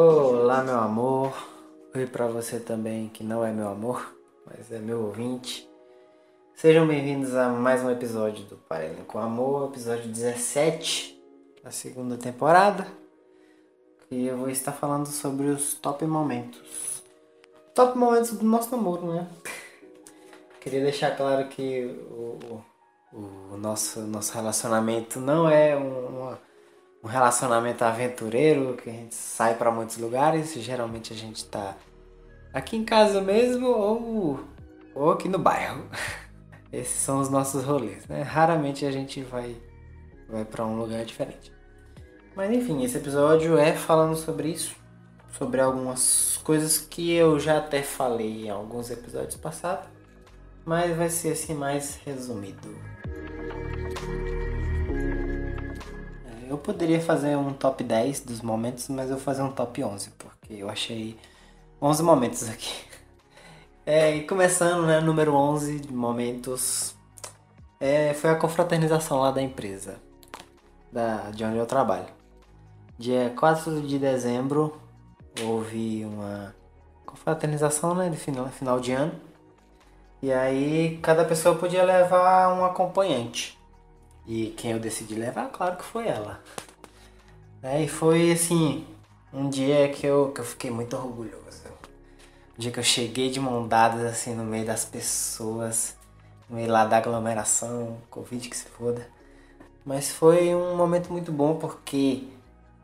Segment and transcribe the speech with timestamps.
[0.00, 1.36] Olá, meu amor.
[1.92, 5.68] Oi para você também que não é meu amor, mas é meu ouvinte.
[6.54, 11.20] Sejam bem-vindos a mais um episódio do Parelho com Amor, episódio 17
[11.64, 12.86] da segunda temporada.
[14.08, 17.02] E eu vou estar falando sobre os top momentos.
[17.74, 19.26] Top momentos do nosso namoro, né?
[20.62, 22.62] Queria deixar claro que o,
[23.12, 26.36] o nosso, nosso relacionamento não é um,
[27.02, 30.52] um relacionamento aventureiro, que a gente sai para muitos lugares.
[30.54, 31.76] Geralmente a gente tá
[32.52, 34.40] aqui em casa mesmo ou,
[34.94, 35.84] ou aqui no bairro.
[36.72, 38.22] Esses são os nossos rolês, né?
[38.22, 39.56] Raramente a gente vai,
[40.28, 41.50] vai para um lugar diferente.
[42.36, 44.76] Mas enfim, esse episódio é falando sobre isso,
[45.38, 49.88] sobre algumas coisas que eu já até falei em alguns episódios passados,
[50.64, 52.76] mas vai ser assim mais resumido.
[56.48, 60.10] Eu poderia fazer um top 10 dos momentos, mas eu vou fazer um top 11,
[60.18, 61.18] porque eu achei
[61.80, 62.88] 11 momentos aqui.
[63.90, 66.94] É, e começando, né, número 11 de momentos,
[67.80, 69.96] é, foi a confraternização lá da empresa,
[70.92, 72.04] da, de onde eu trabalho.
[72.98, 74.78] Dia 4 de dezembro,
[75.42, 76.54] houve uma
[77.06, 79.14] confraternização, né, de final, final de ano.
[80.20, 83.57] E aí, cada pessoa podia levar um acompanhante.
[84.28, 86.40] E quem eu decidi levar, claro que foi ela.
[87.62, 88.86] É, e foi, assim,
[89.32, 91.48] um dia que eu, que eu fiquei muito orgulhoso
[92.58, 95.94] o dia que eu cheguei de mão dadas assim no meio das pessoas,
[96.50, 99.06] no meio lá da aglomeração, Covid que se foda.
[99.84, 102.24] Mas foi um momento muito bom porque,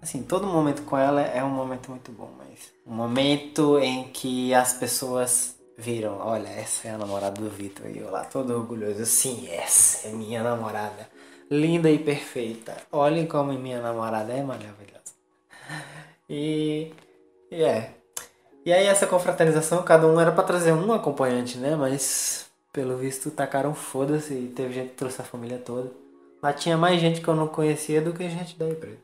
[0.01, 4.55] assim, todo momento com ela é um momento muito bom, mas um momento em que
[4.55, 9.05] as pessoas viram, olha, essa é a namorada do Vitor e eu lá todo orgulhoso,
[9.05, 11.11] sim, essa é minha namorada,
[11.51, 12.77] linda e perfeita.
[12.93, 15.15] Olhem como minha namorada é maravilhosa.
[16.29, 16.93] E,
[17.51, 17.95] e é,
[18.65, 21.77] e aí essa confraternização, cada um era para trazer um acompanhante, né?
[21.77, 25.91] Mas pelo visto tacaram foda-se e teve gente que trouxe a família toda.
[26.43, 28.99] Lá tinha mais gente que eu não conhecia do que gente da empresa.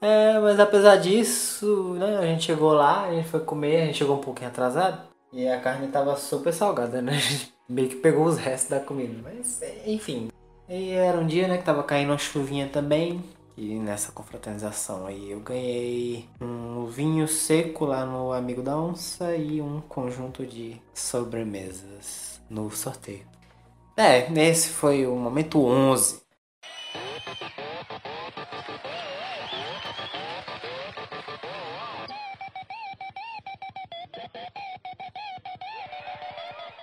[0.00, 3.98] É, mas apesar disso, né, a gente chegou lá, a gente foi comer, a gente
[3.98, 5.02] chegou um pouquinho atrasado.
[5.32, 7.12] E a carne tava super salgada, né?
[7.16, 9.14] A gente meio que pegou os restos da comida.
[9.22, 10.28] Mas, enfim.
[10.74, 13.22] E era um dia, né, que tava caindo uma chuvinha também.
[13.54, 19.60] E nessa confraternização aí eu ganhei um vinho seco lá no Amigo da Onça e
[19.60, 23.26] um conjunto de sobremesas no sorteio.
[23.94, 26.21] É, esse foi o momento 11.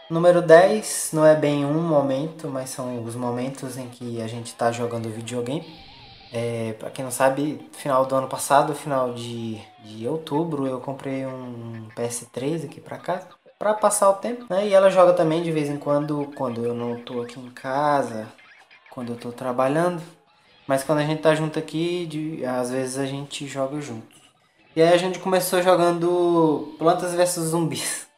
[0.10, 4.48] Número 10 não é bem um momento, mas são os momentos em que a gente
[4.48, 5.64] está jogando videogame.
[6.34, 11.28] É, para quem não sabe, final do ano passado, final de, de outubro, eu comprei
[11.28, 13.28] um PS3 aqui para casa
[13.60, 14.68] para passar o tempo, né?
[14.68, 18.26] E ela joga também de vez em quando, quando eu não tô aqui em casa,
[18.90, 20.02] quando eu tô trabalhando.
[20.66, 24.18] Mas quando a gente tá junto aqui, de, às vezes a gente joga junto.
[24.76, 28.09] E aí a gente começou jogando Plantas vs Zumbis.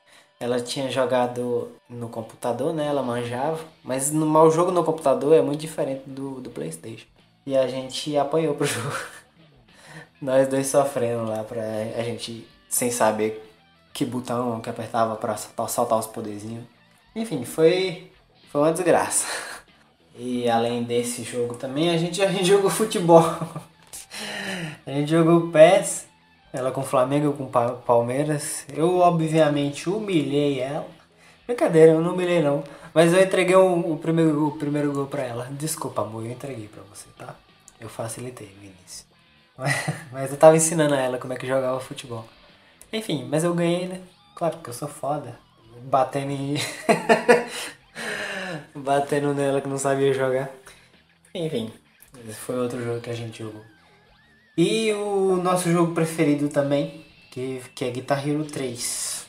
[0.42, 2.88] Ela tinha jogado no computador, né?
[2.88, 3.60] Ela manjava.
[3.84, 7.06] Mas no, o jogo no computador é muito diferente do, do Playstation.
[7.46, 8.98] E a gente apanhou pro jogo.
[10.20, 13.48] Nós dois sofrendo lá pra a gente sem saber
[13.94, 15.38] que botão que apertava pra
[15.68, 16.66] soltar os poderzinhos.
[17.16, 18.12] Enfim, foi,
[18.52, 19.28] foi uma desgraça.
[20.16, 23.24] E além desse jogo também, a gente, a gente jogou futebol.
[24.86, 26.06] A gente jogou PES,
[26.54, 27.48] ela com Flamengo, com
[27.86, 28.66] Palmeiras.
[28.74, 30.88] Eu obviamente humilhei ela.
[31.48, 32.64] Brincadeira, eu não humilhei não.
[32.94, 35.48] Mas eu entreguei o, o, primeiro, o primeiro gol pra ela.
[35.52, 37.36] Desculpa, amor, eu entreguei pra você, tá?
[37.80, 39.06] Eu facilitei o início.
[40.12, 42.26] Mas eu tava ensinando a ela como é que jogava futebol.
[42.92, 44.02] Enfim, mas eu ganhei, né?
[44.36, 45.40] Claro, porque eu sou foda.
[45.84, 46.56] Batendo em.
[48.76, 50.50] Batendo nela que não sabia jogar.
[51.34, 51.72] Enfim,
[52.28, 53.64] esse foi outro jogo que a gente jogou.
[54.64, 59.26] E o nosso jogo preferido também, que, que é Guitar Hero 3.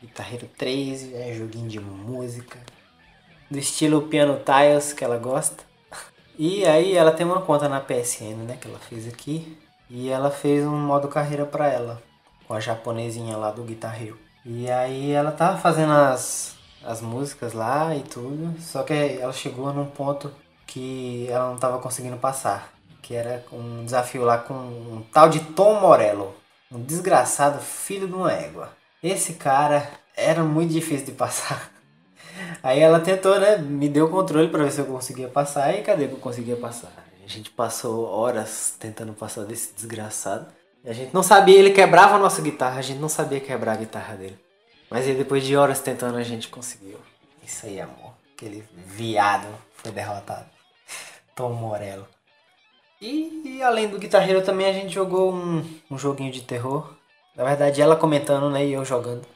[0.00, 2.56] Guitar Hero 3 é joguinho de música
[3.50, 5.64] do estilo Piano Tiles que ela gosta.
[6.38, 9.58] E aí ela tem uma conta na PSN, né, que ela fez aqui,
[9.90, 12.00] e ela fez um modo carreira para ela,
[12.46, 14.16] com a japonesinha lá do Guitar Hero.
[14.44, 16.54] E aí ela tava fazendo as,
[16.84, 20.32] as músicas lá e tudo, só que ela chegou num ponto
[20.64, 22.75] que ela não tava conseguindo passar,
[23.06, 26.34] que era um desafio lá com um tal de Tom Morello,
[26.72, 28.72] um desgraçado filho de uma égua.
[29.00, 31.70] Esse cara era muito difícil de passar.
[32.64, 33.58] Aí ela tentou, né?
[33.58, 35.72] Me deu o controle para ver se eu conseguia passar.
[35.72, 36.92] E cadê que eu conseguia passar?
[37.24, 40.48] A gente passou horas tentando passar desse desgraçado.
[40.84, 43.76] A gente não sabia, ele quebrava a nossa guitarra, a gente não sabia quebrar a
[43.76, 44.38] guitarra dele.
[44.90, 46.98] Mas aí depois de horas tentando a gente conseguiu.
[47.40, 48.14] Isso aí, amor.
[48.34, 50.46] Aquele viado foi derrotado.
[51.36, 52.15] Tom Morello.
[53.00, 56.94] E, e, além do guitarreiro também a gente jogou um, um joguinho de terror.
[57.34, 59.26] Na verdade ela comentando, né, e eu jogando.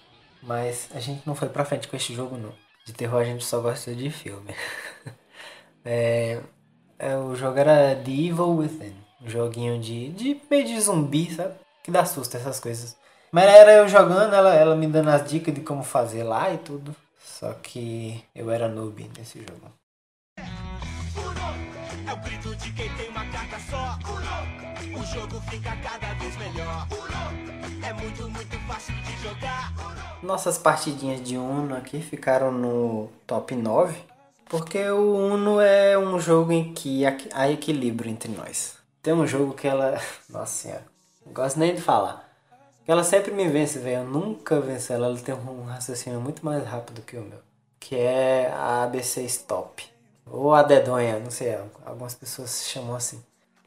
[0.42, 2.52] Mas a gente não foi pra frente com esse jogo não.
[2.86, 4.54] De terror a gente só gosta de filme.
[5.84, 6.40] é,
[6.98, 8.94] é, o jogo era The Evil Within.
[9.22, 11.54] Um joguinho de, de meio de zumbi, sabe?
[11.84, 12.96] Que dá susto essas coisas.
[13.30, 16.58] Mas era eu jogando, ela, ela me dando as dicas de como fazer lá e
[16.58, 16.96] tudo.
[17.22, 19.70] Só que eu era noob nesse jogo.
[22.10, 23.96] É o grito de quem tem uma carta só.
[24.98, 26.88] O jogo fica cada vez melhor.
[27.86, 29.72] É muito, muito fácil de jogar.
[30.20, 33.96] Nossas partidinhas de Uno aqui ficaram no top 9.
[34.46, 38.74] Porque o Uno é um jogo em que há equilíbrio entre nós.
[39.00, 39.96] Tem um jogo que ela.
[40.28, 40.86] Nossa senhora.
[41.24, 42.28] Não gosto nem de falar.
[42.84, 43.98] Que ela sempre me vence, velho.
[43.98, 45.06] Eu nunca venço ela.
[45.06, 47.38] Ela tem um raciocínio muito mais rápido que o meu.
[47.78, 49.89] Que é a ABC Stop.
[50.30, 53.20] Ou a dedonha, não sei, algumas pessoas se chamam assim.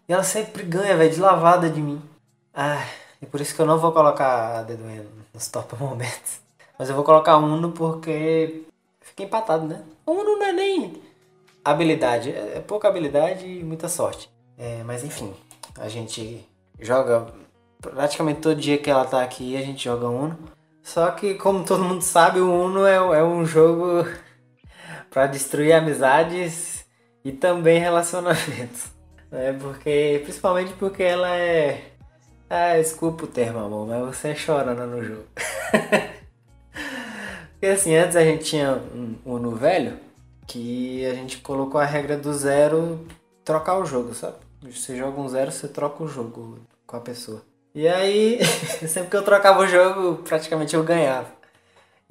[0.08, 2.02] E ela sempre ganha, velho, de lavada de mim.
[2.54, 2.86] Ah,
[3.22, 6.40] e por isso que eu não vou colocar a dedonha nos top momentos.
[6.80, 8.64] Mas eu vou colocar Uno porque
[9.02, 9.84] fica empatado, né?
[10.06, 11.02] Uno não é nem
[11.64, 14.30] habilidade, é, é pouca habilidade e muita sorte.
[14.58, 15.34] É, mas enfim,
[15.78, 16.48] a gente
[16.80, 17.28] joga
[17.82, 20.38] praticamente todo dia que ela tá aqui, a gente joga Uno.
[20.82, 24.06] Só que, como todo mundo sabe, o Uno é, é um jogo
[25.14, 26.84] para destruir amizades
[27.24, 28.92] e também relacionamentos.
[29.36, 31.86] É porque, principalmente porque ela é.
[32.48, 35.24] Ah, desculpa o termo, amor, mas você é chorando no jogo.
[37.54, 39.98] porque assim, antes a gente tinha um Uno velho
[40.46, 43.08] que a gente colocou a regra do zero
[43.44, 44.36] trocar o jogo, sabe?
[44.62, 47.42] Você joga um zero, você troca o jogo com a pessoa.
[47.74, 48.40] E aí,
[48.88, 51.43] sempre que eu trocava o jogo, praticamente eu ganhava.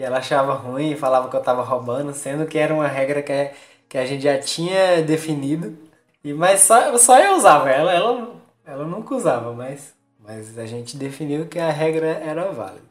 [0.03, 3.53] E ela achava ruim, falava que eu tava roubando, sendo que era uma regra que,
[3.89, 5.79] que a gente já tinha definido.
[6.25, 8.35] E, mas só, só eu usava, ela, ela,
[8.67, 12.83] ela nunca usava, mas, mas a gente definiu que a regra era válida.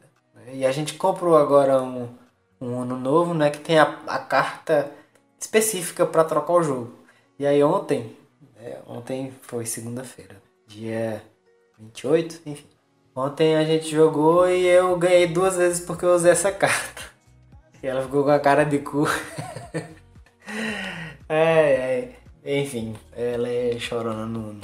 [0.54, 2.08] E a gente comprou agora um,
[2.58, 4.90] um ano novo, né, que tem a, a carta
[5.38, 6.94] específica para trocar o jogo.
[7.38, 8.16] E aí ontem,
[8.56, 10.36] é, ontem foi segunda-feira,
[10.66, 11.22] dia
[11.78, 12.66] 28, enfim.
[13.14, 17.01] Ontem a gente jogou e eu ganhei duas vezes porque eu usei essa carta.
[17.82, 19.06] E ela ficou com a cara de cu.
[21.28, 22.14] é,
[22.44, 24.60] é, enfim, ela é chorona no.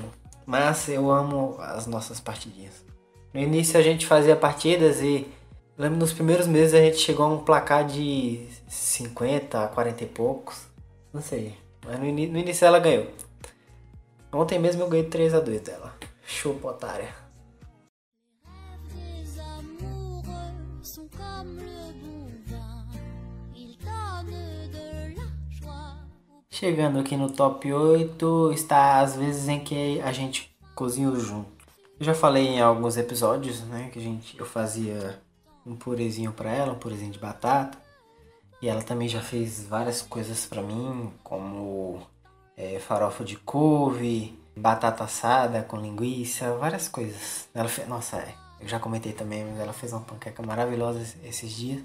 [0.47, 2.85] Mas eu amo as nossas partidinhas.
[3.35, 5.27] No início a gente fazia partidas e
[5.77, 10.67] lembro nos primeiros meses a gente chegou a um placar de 50, 40 e poucos.
[11.13, 11.55] Não sei.
[11.85, 13.09] Mas no, no início ela ganhou.
[14.33, 15.93] Ontem mesmo eu ganhei 3 a 2 dela.
[16.25, 17.28] Show, otária.
[26.59, 31.49] Chegando aqui no top 8 está as vezes em que a gente cozinha junto.
[32.01, 35.23] Eu já falei em alguns episódios, né, que a gente eu fazia
[35.65, 37.79] um purezinho para ela, um purezinho de batata.
[38.61, 42.03] E ela também já fez várias coisas para mim, como
[42.57, 47.49] é, farofa de couve, batata assada com linguiça, várias coisas.
[47.55, 51.53] Ela fez, nossa, é, eu já comentei também, mas ela fez uma panqueca maravilhosa esses
[51.53, 51.85] dias.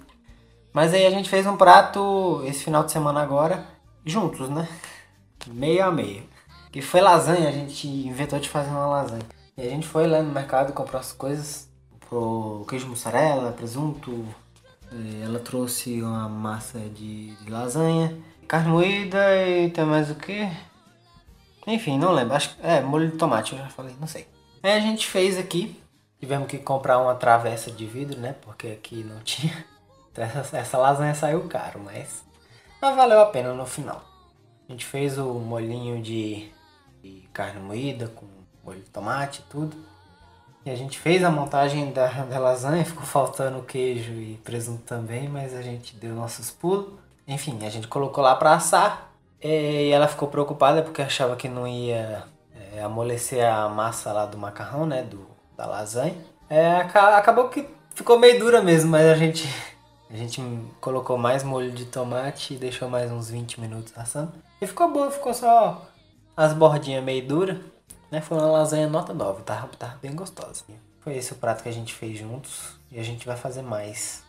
[0.73, 3.71] Mas aí a gente fez um prato esse final de semana agora
[4.05, 4.67] juntos, né?
[5.47, 6.23] Meio a meio.
[6.71, 9.23] Que foi lasanha, a gente inventou de fazer uma lasanha.
[9.57, 11.69] E a gente foi lá no mercado comprou as coisas.
[12.09, 14.25] Pro queijo mussarela, presunto.
[15.23, 18.17] Ela trouxe uma massa de, de lasanha.
[18.47, 20.47] Carne moída e tem mais o que?
[21.65, 22.35] Enfim, não lembro.
[22.35, 24.27] Acho é molho de tomate, eu já falei, não sei.
[24.61, 25.79] Aí a gente fez aqui.
[26.19, 28.35] Tivemos que comprar uma travessa de vidro, né?
[28.41, 29.65] Porque aqui não tinha.
[30.11, 32.23] Então essa, essa lasanha saiu caro, mas
[32.83, 34.03] mas valeu a pena no final.
[34.67, 36.51] A gente fez o molhinho de,
[37.01, 38.25] de carne moída com
[38.61, 39.77] molho de tomate e tudo.
[40.65, 45.29] E a gente fez a montagem da, da lasanha, ficou faltando queijo e presunto também,
[45.29, 46.99] mas a gente deu nossos pulos.
[47.25, 49.13] Enfim, a gente colocou lá para assar.
[49.41, 52.25] E ela ficou preocupada porque achava que não ia
[52.73, 55.03] é, amolecer a massa lá do macarrão, né?
[55.03, 55.25] Do,
[55.55, 56.17] da lasanha.
[56.49, 59.47] É, acabou que ficou meio dura mesmo, mas a gente
[60.13, 60.39] a gente
[60.79, 64.31] colocou mais molho de tomate e deixou mais uns 20 minutos assando.
[64.61, 65.89] E ficou boa, ficou só
[66.37, 67.57] as bordinhas meio duras.
[68.11, 68.21] Né?
[68.21, 70.65] Foi uma lasanha nota 9, tava, tava bem gostosa.
[70.99, 74.21] Foi esse o prato que a gente fez juntos e a gente vai fazer mais.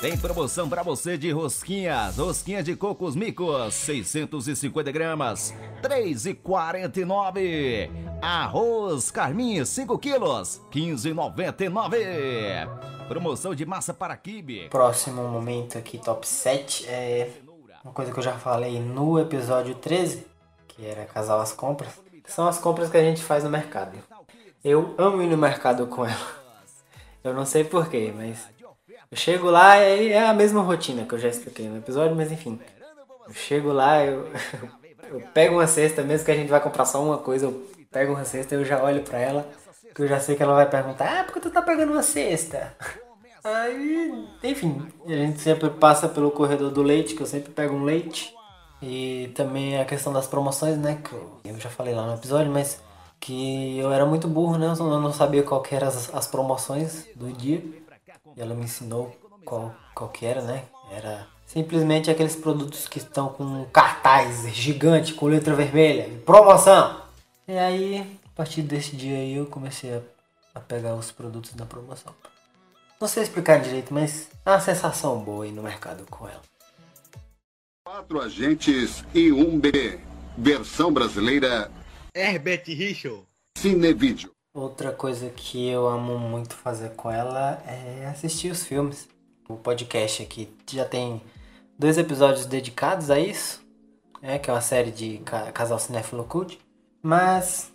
[0.00, 2.16] Tem promoção para você de rosquinhas.
[2.16, 7.88] Rosquinha de cocos micos, 650 gramas, 3,49.
[8.20, 12.99] Arroz Carminho 5 quilos, 15,99.
[13.10, 14.68] Promoção de massa para quibe.
[14.68, 17.28] Próximo momento aqui, top 7, é
[17.82, 20.24] uma coisa que eu já falei no episódio 13,
[20.68, 21.92] que era casal as compras.
[22.28, 23.98] São as compras que a gente faz no mercado.
[24.62, 26.40] Eu amo ir no mercado com ela.
[27.24, 28.46] Eu não sei porquê, mas
[29.10, 32.30] eu chego lá e é a mesma rotina que eu já expliquei no episódio, mas
[32.30, 32.60] enfim.
[33.26, 34.30] Eu chego lá, eu,
[35.10, 38.12] eu pego uma cesta, mesmo que a gente vai comprar só uma coisa, eu pego
[38.12, 39.50] uma cesta e eu já olho pra ela,
[39.94, 42.02] que eu já sei que ela vai perguntar, ah, por que tu tá pegando uma
[42.02, 42.74] cesta?
[43.42, 47.84] Aí, enfim, a gente sempre passa pelo corredor do leite, que eu sempre pego um
[47.84, 48.34] leite.
[48.82, 52.80] E também a questão das promoções, né, que eu já falei lá no episódio, mas
[53.18, 54.66] que eu era muito burro, né?
[54.66, 57.62] Eu não sabia qual que eram as, as promoções do dia.
[58.36, 60.64] E ela me ensinou qual, qual que era, né?
[60.90, 67.02] Era simplesmente aqueles produtos que estão com cartaz gigante, com letra vermelha, promoção.
[67.46, 70.00] E aí, a partir desse dia aí, eu comecei a,
[70.54, 72.14] a pegar os produtos da promoção.
[73.00, 76.42] Não sei explicar direito, mas é uma sensação boa aí no mercado com ela.
[77.84, 79.98] Quatro agentes e um B.
[80.36, 81.70] Versão brasileira
[82.14, 83.26] Herbert Richel.
[83.56, 84.30] Cinevídeo.
[84.52, 89.08] Outra coisa que eu amo muito fazer com ela é assistir os filmes.
[89.48, 91.22] O podcast aqui já tem
[91.78, 93.64] dois episódios dedicados a isso,
[94.20, 95.18] né, que é uma série de
[95.54, 96.58] casal cinéfilo cult.
[97.02, 97.72] Mas,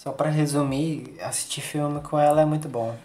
[0.00, 2.96] só para resumir, assistir filme com ela é muito bom.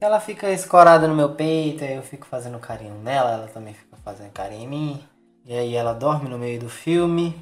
[0.00, 3.96] Ela fica escorada no meu peito, aí eu fico fazendo carinho nela, ela também fica
[3.98, 5.04] fazendo carinho em mim.
[5.46, 7.40] E aí ela dorme no meio do filme,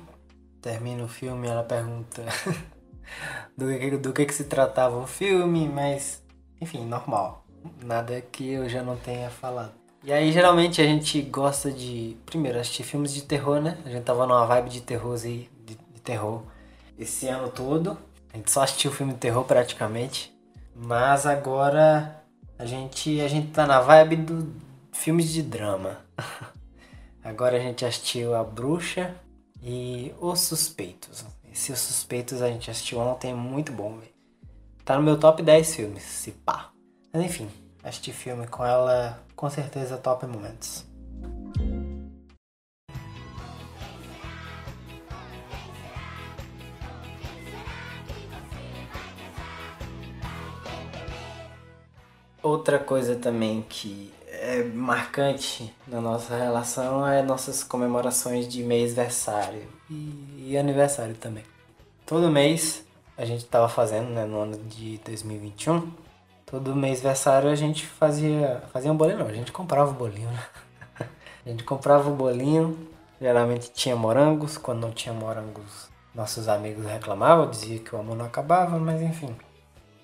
[0.60, 2.22] termina o filme ela pergunta
[3.56, 6.22] do, que, do que, que se tratava o filme, mas
[6.60, 7.46] enfim, normal.
[7.82, 9.72] Nada que eu já não tenha falado.
[10.04, 13.78] E aí geralmente a gente gosta de, primeiro, assistir filmes de terror, né?
[13.86, 16.42] A gente tava numa vibe de terror de, de terror
[16.98, 18.09] esse ano todo.
[18.32, 20.32] A gente só assistiu filme de terror praticamente.
[20.74, 22.22] Mas agora
[22.58, 24.54] a gente, a gente tá na vibe do
[24.92, 25.98] filmes de drama.
[27.22, 29.14] agora a gente assistiu A Bruxa,
[29.62, 31.24] e Os Suspeitos.
[31.52, 33.98] Esse Os Suspeitos a gente assistiu ontem, muito bom.
[34.84, 36.70] Tá no meu top 10 filmes, se pá.
[37.12, 37.48] Mas enfim,
[37.82, 40.84] assistir filme com ela, com certeza top momentos.
[52.42, 60.46] Outra coisa também que é marcante na nossa relação é nossas comemorações de mês-versário e,
[60.48, 61.44] e, aniversário também.
[62.06, 62.84] Todo mês
[63.18, 65.92] a gente estava fazendo, né, no ano de 2021,
[66.46, 70.44] todo mês-versário a gente fazia, fazia um bolinho, não, a gente comprava o bolinho, né?
[71.44, 72.88] A gente comprava o bolinho,
[73.20, 78.26] geralmente tinha morangos, quando não tinha morangos nossos amigos reclamavam, diziam que o amor não
[78.26, 79.34] acabava, mas enfim.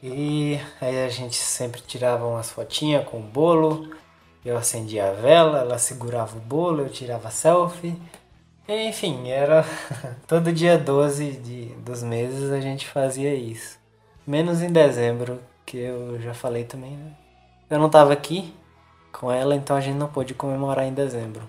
[0.09, 3.91] E aí a gente sempre tirava umas fotinhas com o bolo,
[4.45, 8.01] eu acendia a vela, ela segurava o bolo, eu tirava selfie.
[8.69, 9.65] Enfim, era
[10.29, 13.81] todo dia 12 de, dos meses a gente fazia isso.
[14.25, 17.11] Menos em dezembro, que eu já falei também, né?
[17.69, 18.55] Eu não tava aqui
[19.13, 21.43] com ela, então a gente não pôde comemorar em dezembro.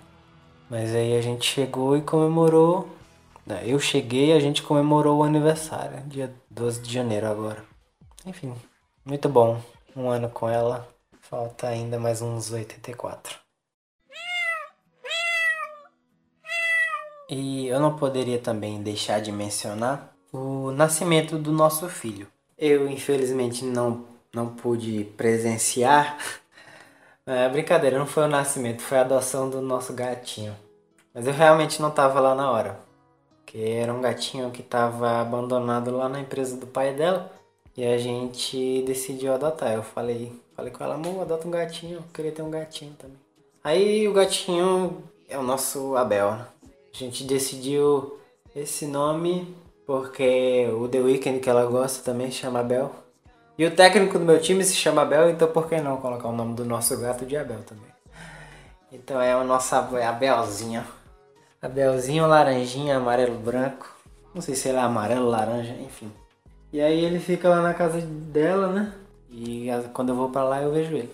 [0.68, 2.88] Mas aí a gente chegou e comemorou.
[3.46, 7.77] Né, eu cheguei e a gente comemorou o aniversário, dia 12 de janeiro agora.
[8.28, 8.54] Enfim,
[9.06, 9.58] muito bom.
[9.96, 10.86] Um ano com ela.
[11.22, 13.40] Falta ainda mais uns 84.
[17.30, 22.28] E eu não poderia também deixar de mencionar o nascimento do nosso filho.
[22.58, 26.18] Eu, infelizmente, não, não pude presenciar.
[27.30, 30.56] É, brincadeira, não foi o nascimento, foi a adoção do nosso gatinho.
[31.14, 32.80] Mas eu realmente não estava lá na hora.
[33.36, 37.30] Porque era um gatinho que estava abandonado lá na empresa do pai dela.
[37.78, 39.72] E a gente decidiu adotar.
[39.72, 41.98] Eu falei, falei com ela, amor, adota um gatinho.
[41.98, 43.18] Eu queria ter um gatinho também.
[43.64, 46.32] Aí o gatinho é o nosso Abel.
[46.32, 46.46] Né?
[46.92, 48.20] A gente decidiu
[48.56, 49.56] esse nome
[49.86, 52.92] porque o The Weeknd que ela gosta também chama Abel.
[53.58, 56.36] E o técnico do meu time se chama Abel, então por que não colocar o
[56.36, 57.92] nome do nosso gato de Abel também?
[58.92, 60.84] Então é o nosso Abelzinho.
[61.62, 63.96] Abelzinho, laranjinha, amarelo, branco.
[64.34, 66.12] Não sei se ele é amarelo, laranja, enfim.
[66.72, 68.94] E aí ele fica lá na casa dela, né?
[69.30, 71.12] E quando eu vou para lá eu vejo ele.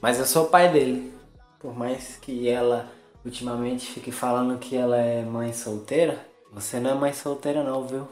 [0.00, 1.12] Mas eu sou o pai dele.
[1.58, 2.88] Por mais que ela
[3.24, 8.08] ultimamente fique falando que ela é mãe solteira, você não é mãe solteira não, viu?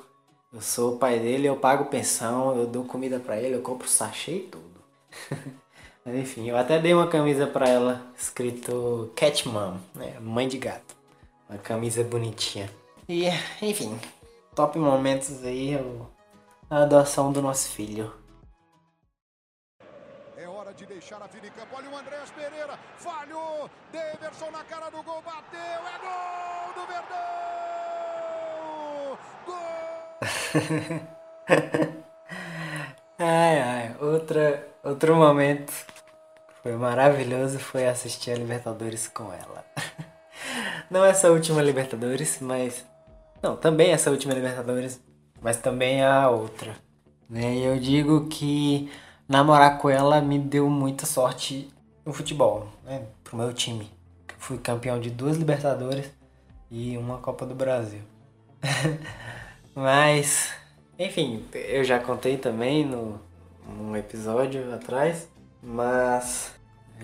[0.52, 3.88] Eu sou o pai dele, eu pago pensão, eu dou comida para ele, eu compro
[3.88, 4.64] sachê e tudo.
[6.04, 10.18] Mas enfim, eu até dei uma camisa para ela escrito Cat Mom, né?
[10.20, 10.94] Mãe de gato.
[11.48, 12.70] Uma camisa bonitinha.
[13.08, 13.24] E,
[13.62, 13.98] enfim,
[14.54, 16.06] top momentos aí, eu
[16.70, 18.12] a adoção do nosso filho.
[20.36, 21.76] É hora de deixar a vida em campo.
[21.76, 22.78] Olha o Andréas Pereira.
[22.96, 23.70] Falhou.
[23.92, 25.22] Deverson na cara do gol.
[25.22, 25.60] Bateu.
[25.60, 27.14] É gol do Verdão.
[29.46, 30.14] Gol.
[33.18, 33.96] ai, ai.
[34.00, 35.72] Outra, outro momento
[36.48, 39.64] que foi maravilhoso foi assistir a Libertadores com ela.
[40.90, 42.84] Não essa última Libertadores, mas.
[43.42, 45.00] Não, também essa última Libertadores,
[45.44, 46.74] mas também a outra.
[47.28, 47.56] Né?
[47.56, 48.90] E eu digo que
[49.28, 51.68] namorar com ela me deu muita sorte
[52.02, 53.02] no futebol, né?
[53.22, 53.90] Pro meu time.
[54.38, 56.10] Fui campeão de duas Libertadores
[56.70, 58.00] e uma Copa do Brasil.
[59.74, 60.50] mas,
[60.98, 63.20] enfim, eu já contei também no,
[63.68, 65.28] num episódio atrás,
[65.62, 66.54] mas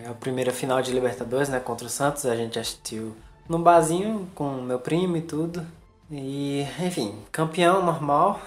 [0.02, 3.14] é a primeira final de Libertadores, né, contra o Santos, a gente assistiu
[3.46, 5.66] num barzinho com meu primo e tudo.
[6.10, 8.40] E, enfim, campeão normal.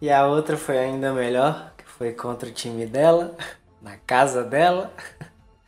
[0.00, 3.34] E a outra foi ainda melhor, que foi contra o time dela,
[3.80, 4.92] na casa dela,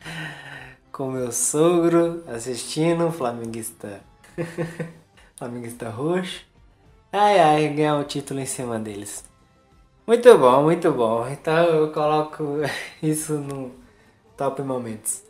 [0.91, 4.01] com meu sogro assistindo, flamenguista.
[5.35, 6.45] flamenguista roxo.
[7.11, 9.23] Ai ai, ganhar o título em cima deles.
[10.05, 11.27] Muito bom, muito bom.
[11.27, 12.43] Então eu coloco
[13.01, 13.71] isso no
[14.37, 15.23] top momentos.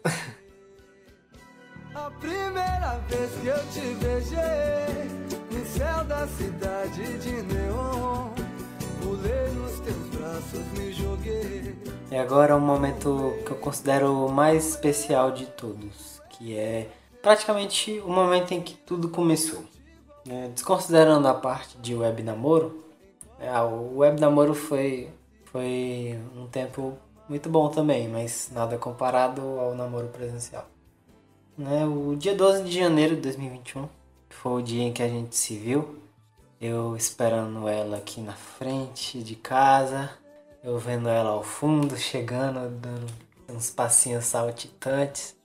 [1.93, 5.42] A primeira vez que eu te beijei
[5.74, 8.30] céu da cidade de neon,
[9.01, 11.75] pulei nos teus braços, me joguei.
[12.12, 16.92] E agora um momento que eu considero o mais especial de todos, que é
[17.24, 19.63] praticamente o momento em que tudo começou.
[20.30, 22.84] É, desconsiderando a parte de web namoro,
[23.39, 25.10] é, o web namoro foi,
[25.46, 26.94] foi um tempo
[27.27, 30.68] muito bom também, mas nada comparado ao namoro presencial.
[31.58, 34.02] Né, o dia 12 de janeiro de 2021
[34.33, 36.01] foi o dia em que a gente se viu.
[36.59, 40.09] Eu esperando ela aqui na frente de casa,
[40.63, 43.07] eu vendo ela ao fundo, chegando, dando
[43.50, 45.35] uns passinhos saltitantes.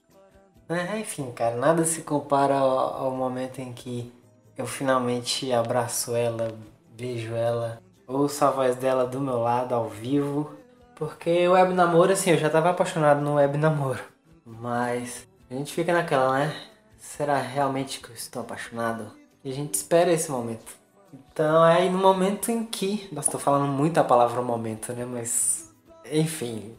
[0.67, 4.13] É, enfim, cara, nada se compara ao, ao, momento em que
[4.57, 6.55] eu finalmente abraço ela,
[6.95, 10.51] beijo ela, ouço a voz dela do meu lado ao vivo.
[10.95, 14.03] Porque o web namoro, assim, eu já tava apaixonado no web namoro.
[14.45, 16.68] Mas a gente fica naquela, né?
[16.99, 19.13] Será realmente que eu estou apaixonado?
[19.43, 20.77] E a gente espera esse momento.
[21.13, 23.07] Então é aí no momento em que.
[23.11, 25.05] Nossa, tô falando muito a palavra momento, né?
[25.05, 25.73] Mas.
[26.11, 26.75] Enfim.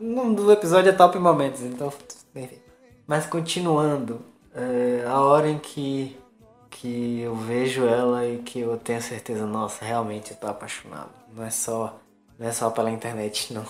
[0.00, 1.92] O do episódio é top momentos, então.
[2.34, 2.58] Enfim.
[3.06, 4.22] Mas continuando.
[4.54, 6.18] É a hora em que.
[6.70, 11.10] Que eu vejo ela e que eu tenho certeza, nossa, realmente eu tô apaixonado.
[11.34, 11.98] Não é só.
[12.38, 13.64] Não é só pela internet, não.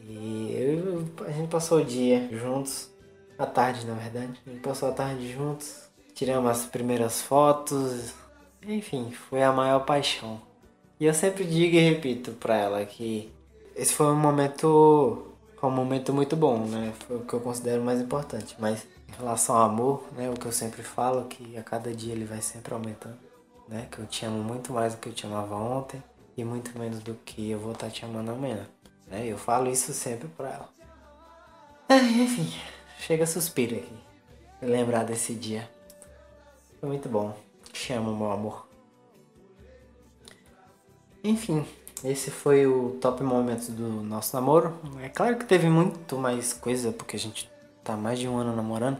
[0.00, 2.90] E eu, a gente passou o dia juntos
[3.38, 4.40] à tarde, na verdade.
[4.46, 8.12] A gente passou a tarde juntos, tiramos as primeiras fotos,
[8.66, 10.40] enfim, foi a maior paixão.
[11.00, 13.32] E eu sempre digo e repito pra ela que
[13.76, 15.28] esse foi um momento,
[15.62, 16.92] um momento muito bom, né?
[17.06, 18.56] Foi o que eu considero mais importante.
[18.58, 20.28] Mas em relação ao amor, né?
[20.28, 23.16] O que eu sempre falo que a cada dia ele vai sempre aumentando,
[23.68, 23.86] né?
[23.90, 26.02] Que eu te amo muito mais do que eu te amava ontem
[26.36, 28.66] e muito menos do que eu vou estar te amando amanhã,
[29.06, 29.24] né?
[29.24, 30.68] Eu falo isso sempre pra ela.
[31.88, 32.52] É, enfim,
[32.98, 33.96] chega suspiro aqui.
[34.60, 35.68] Lembrar desse dia.
[36.80, 37.36] Foi muito bom.
[37.72, 38.68] Te amo, meu amor.
[41.22, 41.66] Enfim,
[42.04, 44.78] esse foi o top momento do nosso namoro.
[45.02, 47.50] É claro que teve muito mais coisa, porque a gente
[47.82, 48.98] tá mais de um ano namorando.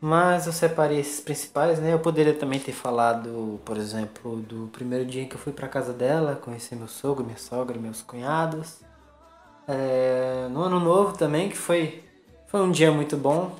[0.00, 1.92] Mas eu separei esses principais, né?
[1.92, 5.92] Eu poderia também ter falado, por exemplo, do primeiro dia que eu fui pra casa
[5.92, 8.78] dela, conheci meu sogro, minha sogra, meus cunhados.
[9.68, 12.02] É, no ano novo também, que foi,
[12.50, 13.56] foi um dia muito bom.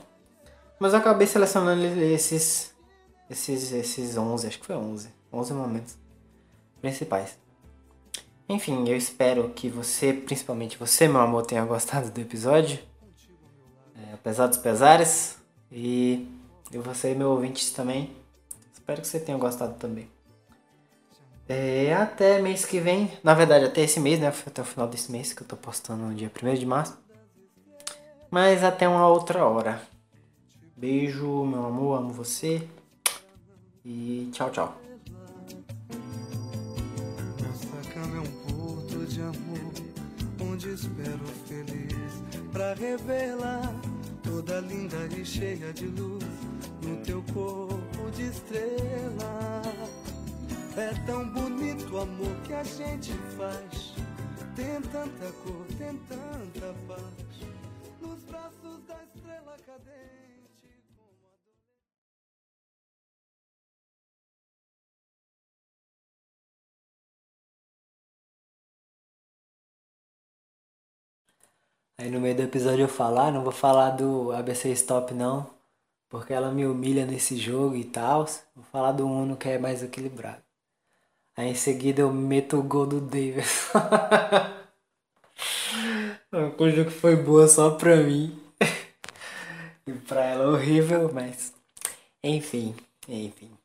[0.78, 2.74] Mas eu acabei selecionando esses,
[3.28, 5.96] esses, esses 11, acho que foi 11, 11 momentos
[6.80, 7.38] principais.
[8.48, 12.80] Enfim, eu espero que você, principalmente você, meu amor, tenha gostado do episódio.
[13.96, 15.36] É, apesar dos pesares.
[15.70, 16.26] E,
[16.72, 18.10] e você, meu ouvinte, também.
[18.72, 20.10] Espero que você tenha gostado também.
[21.48, 23.12] É, até mês que vem.
[23.22, 24.28] Na verdade, até esse mês, né?
[24.28, 26.98] Até o final desse mês que eu tô postando no dia 1 de março.
[28.30, 29.82] Mas até uma outra hora.
[30.76, 32.66] Beijo, meu amor, amo você.
[33.84, 34.80] E tchau, tchau.
[40.60, 43.74] onde espero feliz pra revelar
[44.22, 46.22] toda linda e cheia de luz
[46.82, 49.62] no teu corpo de estrela.
[50.76, 53.94] É tão bonito o amor que a gente faz.
[54.54, 57.59] Tem tanta cor, tem tanta paz
[58.20, 60.68] nos braços da estrela cadente.
[71.98, 75.50] Aí no meio do episódio eu falar, ah, não vou falar do ABC Stop não,
[76.08, 78.24] porque ela me humilha nesse jogo e tal.
[78.54, 80.42] Vou falar do Uno que é mais equilibrado.
[81.36, 83.70] Aí em seguida eu meto o gol do Davis.
[86.32, 88.38] Uma coisa que foi boa só pra mim.
[89.84, 91.52] e pra ela é horrível, mas.
[92.22, 92.74] Enfim,
[93.08, 93.59] enfim.